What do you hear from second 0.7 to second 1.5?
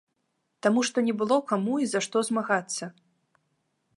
што не было